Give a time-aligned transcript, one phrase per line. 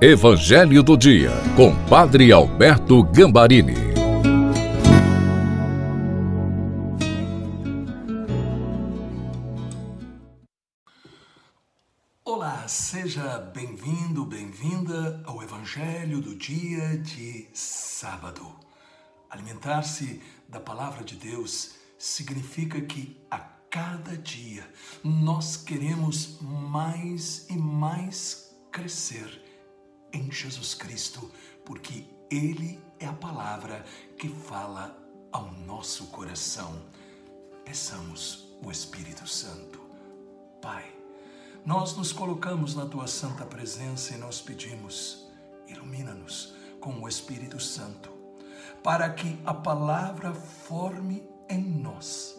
[0.00, 3.74] Evangelho do Dia, com Padre Alberto Gambarini.
[12.24, 18.54] Olá, seja bem-vindo, bem-vinda ao Evangelho do Dia de sábado.
[19.28, 24.64] Alimentar-se da palavra de Deus significa que a cada dia
[25.02, 29.47] nós queremos mais e mais crescer
[30.12, 31.30] em Jesus Cristo,
[31.64, 33.84] porque Ele é a palavra
[34.16, 34.96] que fala
[35.32, 36.82] ao nosso coração.
[37.64, 39.80] Peçamos o Espírito Santo.
[40.60, 40.84] Pai,
[41.64, 45.28] nós nos colocamos na Tua santa presença e nós pedimos,
[45.66, 48.10] ilumina-nos com o Espírito Santo,
[48.82, 52.38] para que a palavra forme em nós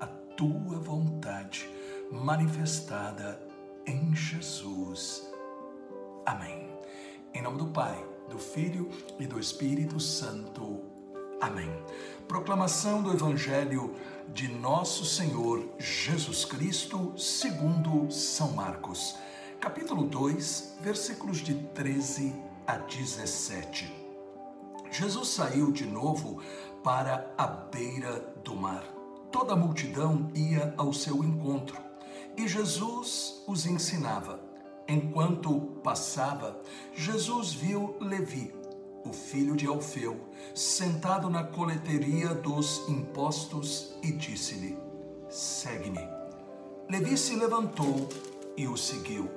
[0.00, 1.68] a Tua vontade
[2.10, 3.40] manifestada
[3.86, 5.22] em Jesus.
[6.24, 6.65] Amém.
[7.36, 8.88] Em nome do Pai, do Filho
[9.20, 10.80] e do Espírito Santo.
[11.38, 11.70] Amém.
[12.26, 13.94] Proclamação do Evangelho
[14.32, 19.16] de Nosso Senhor Jesus Cristo, segundo São Marcos,
[19.60, 22.34] capítulo 2, versículos de 13
[22.66, 23.92] a 17.
[24.90, 26.40] Jesus saiu de novo
[26.82, 28.82] para a beira do mar.
[29.30, 31.78] Toda a multidão ia ao seu encontro
[32.34, 34.45] e Jesus os ensinava.
[34.88, 36.60] Enquanto passava,
[36.94, 38.54] Jesus viu Levi,
[39.04, 44.78] o filho de Alfeu, sentado na coleteria dos impostos e disse-lhe:
[45.28, 46.00] Segue-me.
[46.88, 48.08] Levi se levantou
[48.56, 49.28] e o seguiu.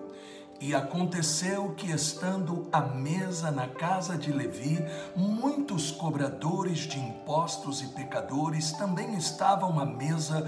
[0.61, 4.77] E aconteceu que, estando à mesa na casa de Levi,
[5.15, 10.43] muitos cobradores de impostos e pecadores também estavam à mesa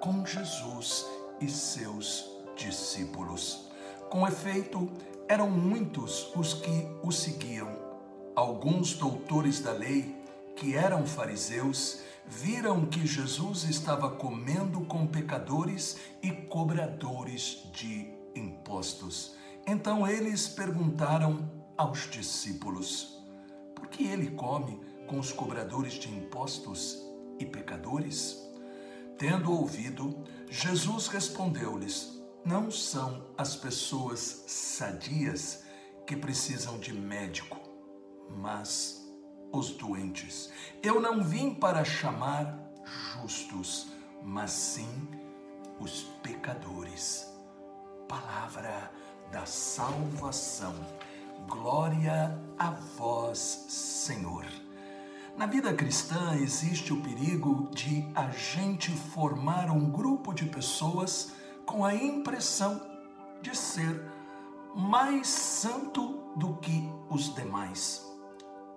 [0.00, 1.04] com Jesus
[1.40, 3.67] e seus discípulos.
[4.10, 4.90] Com efeito,
[5.28, 7.68] eram muitos os que o seguiam.
[8.34, 10.16] Alguns doutores da lei,
[10.56, 19.34] que eram fariseus, viram que Jesus estava comendo com pecadores e cobradores de impostos.
[19.66, 23.22] Então eles perguntaram aos discípulos:
[23.74, 26.98] Por que ele come com os cobradores de impostos
[27.38, 28.38] e pecadores?
[29.18, 32.17] Tendo ouvido, Jesus respondeu-lhes:
[32.48, 35.64] não são as pessoas sadias
[36.06, 37.60] que precisam de médico,
[38.38, 39.06] mas
[39.52, 40.50] os doentes.
[40.82, 42.58] Eu não vim para chamar
[43.12, 43.88] justos,
[44.22, 44.88] mas sim
[45.78, 47.30] os pecadores.
[48.08, 48.90] Palavra
[49.30, 50.74] da salvação.
[51.46, 54.46] Glória a vós, Senhor.
[55.36, 61.36] Na vida cristã existe o perigo de a gente formar um grupo de pessoas
[61.68, 62.80] com a impressão
[63.42, 64.02] de ser
[64.74, 68.02] mais santo do que os demais.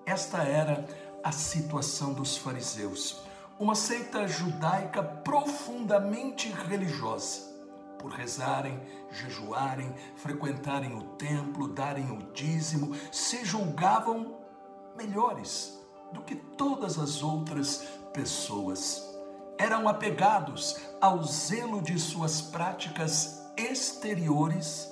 [0.06, 0.85] Esta era
[1.24, 3.22] a situação dos fariseus,
[3.57, 7.50] uma seita judaica profundamente religiosa.
[7.97, 8.78] Por rezarem,
[9.09, 14.38] jejuarem, frequentarem o templo, darem o dízimo, se julgavam
[14.97, 15.79] melhores
[16.12, 19.10] do que todas as outras pessoas
[19.61, 24.91] eram apegados ao zelo de suas práticas exteriores,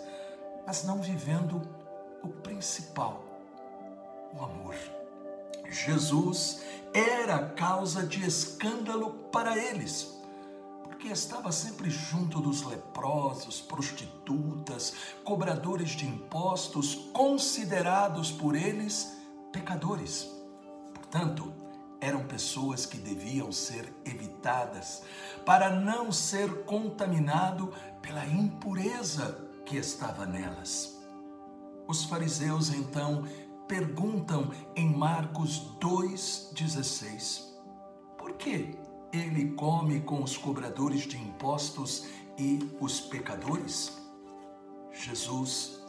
[0.65, 1.59] mas não vivendo
[2.21, 3.23] o principal,
[4.31, 4.75] o amor.
[5.71, 6.61] Jesus
[6.93, 10.15] era causa de escândalo para eles,
[10.83, 14.93] porque estava sempre junto dos leprosos, prostitutas,
[15.23, 19.17] cobradores de impostos, considerados por eles
[19.51, 20.29] pecadores.
[20.93, 21.58] Portanto,
[22.01, 25.03] eram pessoas que deviam ser evitadas
[25.45, 30.97] para não ser contaminado pela impureza que estava nelas.
[31.87, 33.25] Os fariseus então
[33.67, 37.49] perguntam em Marcos 2,16:
[38.17, 38.77] por que
[39.11, 42.05] ele come com os cobradores de impostos
[42.37, 43.97] e os pecadores?
[44.91, 45.81] Jesus,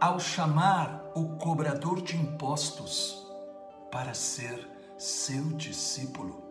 [0.00, 3.26] ao chamar o cobrador de impostos
[3.90, 6.42] para ser seu discípulo.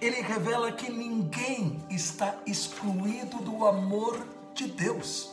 [0.00, 5.30] Ele revela que ninguém está excluído do amor de Deus.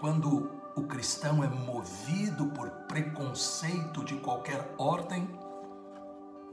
[0.00, 5.28] Quando o cristão é movido por preconceito de qualquer ordem,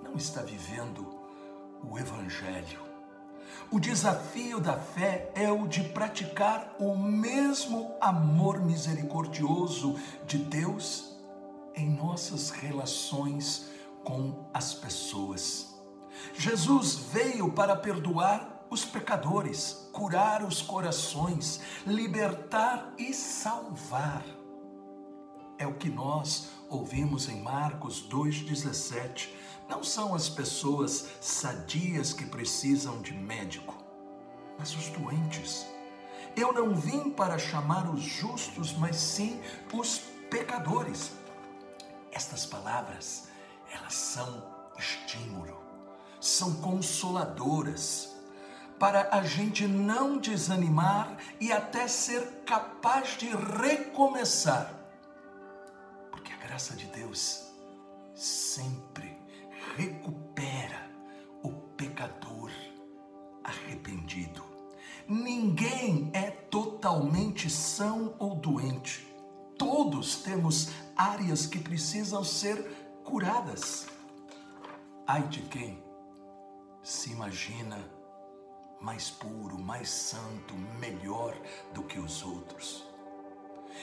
[0.03, 1.19] não está vivendo
[1.89, 2.81] o Evangelho.
[3.71, 9.95] O desafio da fé é o de praticar o mesmo amor misericordioso
[10.25, 11.17] de Deus
[11.75, 13.69] em nossas relações
[14.03, 15.73] com as pessoas.
[16.33, 24.23] Jesus veio para perdoar os pecadores, curar os corações, libertar e salvar.
[25.59, 29.29] é o que nós ouvimos em Marcos 2,17.
[29.69, 33.75] Não são as pessoas sadias que precisam de médico,
[34.57, 35.65] mas os doentes.
[36.35, 39.39] Eu não vim para chamar os justos, mas sim
[39.71, 41.11] os pecadores.
[42.11, 43.29] Estas palavras,
[43.73, 44.43] elas são
[44.77, 45.61] estímulo,
[46.19, 48.13] são consoladoras
[48.79, 54.73] para a gente não desanimar e até ser capaz de recomeçar.
[56.11, 57.43] Porque a graça de Deus
[58.15, 59.17] sempre
[59.75, 60.89] recupera
[61.41, 62.51] o pecador
[63.43, 64.43] arrependido.
[65.07, 69.07] Ninguém é totalmente são ou doente.
[69.57, 73.87] Todos temos áreas que precisam ser curadas.
[75.05, 75.83] Ai de quem
[76.81, 77.77] se imagina
[78.81, 81.35] mais puro, mais santo, melhor
[81.73, 82.85] do que os outros.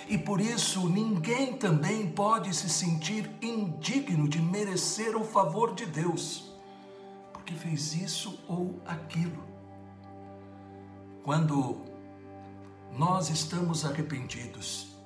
[0.09, 6.53] E por isso ninguém também pode se sentir indigno de merecer o favor de Deus,
[7.33, 9.43] porque fez isso ou aquilo.
[11.25, 11.81] Quando
[12.93, 14.97] nós estamos arrependidos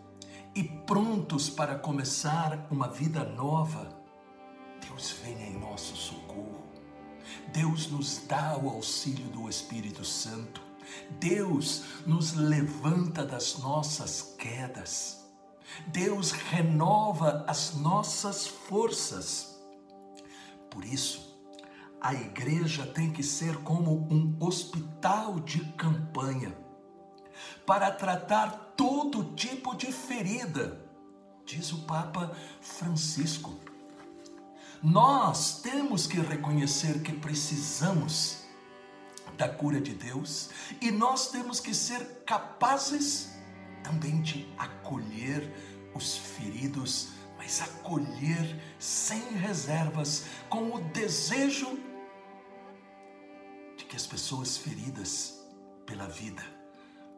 [0.54, 3.93] e prontos para começar uma vida nova,
[4.94, 6.62] Deus vem em nosso socorro.
[7.48, 10.62] Deus nos dá o auxílio do Espírito Santo.
[11.18, 15.28] Deus nos levanta das nossas quedas.
[15.88, 19.60] Deus renova as nossas forças.
[20.70, 21.44] Por isso,
[22.00, 26.56] a igreja tem que ser como um hospital de campanha
[27.66, 30.80] para tratar todo tipo de ferida,
[31.44, 32.30] diz o Papa
[32.60, 33.73] Francisco.
[34.84, 38.44] Nós temos que reconhecer que precisamos
[39.34, 43.30] da cura de Deus e nós temos que ser capazes
[43.82, 45.50] também de acolher
[45.94, 51.78] os feridos, mas acolher sem reservas, com o desejo
[53.88, 55.46] que as pessoas feridas
[55.86, 56.42] pela vida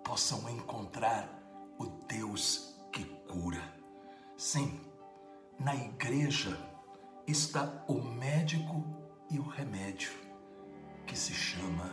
[0.05, 1.29] possam encontrar
[1.81, 3.75] o Deus que cura.
[4.37, 4.81] Sim,
[5.59, 6.76] na igreja
[7.27, 8.85] está o médico
[9.31, 10.13] e o remédio,
[11.07, 11.93] que se chama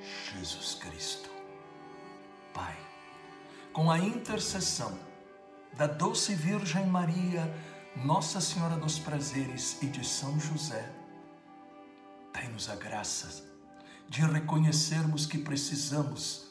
[0.00, 1.30] Jesus Cristo.
[2.52, 2.76] Pai,
[3.72, 4.98] com a intercessão
[5.74, 7.54] da doce Virgem Maria,
[8.04, 10.90] Nossa Senhora dos Prazeres e de São José,
[12.32, 13.44] dai-nos a graça
[14.08, 16.50] de reconhecermos que precisamos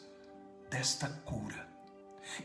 [0.70, 1.68] desta cura.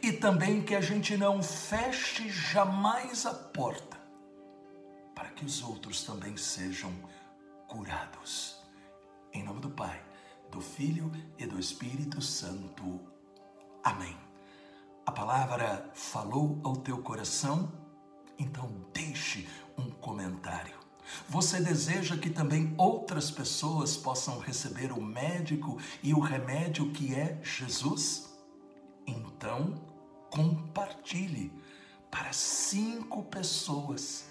[0.03, 4.00] E também que a gente não feche jamais a porta
[5.21, 6.91] para que os outros também sejam
[7.69, 8.57] curados.
[9.35, 10.03] Em nome do Pai,
[10.51, 12.99] do Filho e do Espírito Santo.
[13.85, 14.17] Amém.
[15.05, 17.71] A palavra falou ao teu coração?
[18.39, 19.47] Então deixe
[19.77, 20.75] um comentário.
[21.29, 27.39] Você deseja que também outras pessoas possam receber o médico e o remédio que é
[27.43, 28.35] Jesus?
[29.07, 29.75] Então,
[30.31, 31.53] compartilhe
[32.11, 34.30] para cinco pessoas.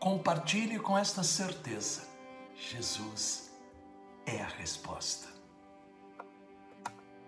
[0.00, 2.08] Compartilhe com esta certeza:
[2.56, 3.52] Jesus
[4.24, 5.29] é a resposta.